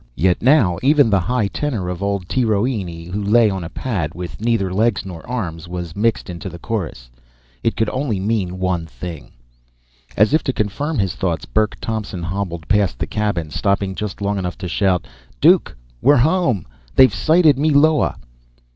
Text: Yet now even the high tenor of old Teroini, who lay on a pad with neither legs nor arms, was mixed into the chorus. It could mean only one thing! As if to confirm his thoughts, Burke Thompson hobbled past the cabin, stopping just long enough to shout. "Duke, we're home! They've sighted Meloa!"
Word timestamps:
Yet 0.15 0.41
now 0.41 0.79
even 0.81 1.11
the 1.11 1.19
high 1.19 1.47
tenor 1.47 1.87
of 1.87 2.01
old 2.01 2.27
Teroini, 2.27 3.05
who 3.05 3.23
lay 3.23 3.51
on 3.51 3.63
a 3.63 3.69
pad 3.69 4.15
with 4.15 4.41
neither 4.41 4.73
legs 4.73 5.05
nor 5.05 5.23
arms, 5.29 5.67
was 5.67 5.95
mixed 5.95 6.27
into 6.27 6.49
the 6.49 6.57
chorus. 6.57 7.11
It 7.63 7.75
could 7.77 7.87
mean 7.87 7.95
only 7.95 8.45
one 8.51 8.87
thing! 8.87 9.33
As 10.17 10.33
if 10.33 10.43
to 10.45 10.53
confirm 10.53 10.97
his 10.97 11.13
thoughts, 11.13 11.45
Burke 11.45 11.79
Thompson 11.79 12.23
hobbled 12.23 12.67
past 12.67 12.97
the 12.97 13.05
cabin, 13.05 13.51
stopping 13.51 13.93
just 13.93 14.23
long 14.23 14.39
enough 14.39 14.57
to 14.57 14.67
shout. 14.67 15.05
"Duke, 15.39 15.77
we're 16.01 16.17
home! 16.17 16.65
They've 16.95 17.13
sighted 17.13 17.59
Meloa!" 17.59 18.15